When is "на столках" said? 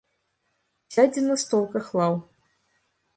1.25-1.85